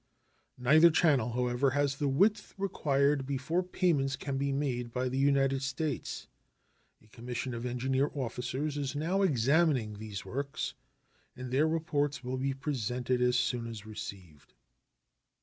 [0.57, 5.61] Neither channel, however, has the width required before payments can be made by the United
[5.61, 6.27] States.
[7.03, 10.73] A commission of engineer officers is now examining these works,
[11.35, 14.55] and their reports will be presented as soon as received.